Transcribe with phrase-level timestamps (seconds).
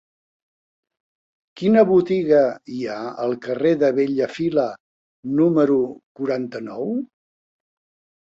[1.59, 2.39] Quina botiga
[2.77, 4.65] hi ha al carrer de Bellafila
[5.41, 5.77] número
[6.21, 6.97] quaranta-nou?